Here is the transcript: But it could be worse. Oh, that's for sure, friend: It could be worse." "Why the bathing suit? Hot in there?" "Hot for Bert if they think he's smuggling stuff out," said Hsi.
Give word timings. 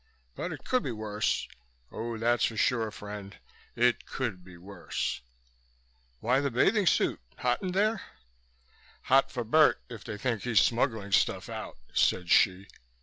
But 0.33 0.51
it 0.51 0.63
could 0.65 0.81
be 0.81 0.91
worse. 0.91 1.47
Oh, 1.91 2.17
that's 2.17 2.45
for 2.45 2.57
sure, 2.57 2.89
friend: 2.89 3.37
It 3.75 4.07
could 4.07 4.43
be 4.43 4.57
worse." 4.57 5.21
"Why 6.21 6.39
the 6.39 6.49
bathing 6.49 6.87
suit? 6.87 7.19
Hot 7.37 7.61
in 7.61 7.71
there?" 7.73 8.01
"Hot 9.03 9.29
for 9.31 9.43
Bert 9.43 9.79
if 9.89 10.03
they 10.03 10.17
think 10.17 10.41
he's 10.41 10.59
smuggling 10.59 11.11
stuff 11.11 11.49
out," 11.49 11.77
said 11.93 12.31
Hsi. 12.31 12.67